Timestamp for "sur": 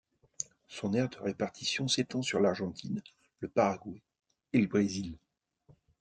2.23-2.39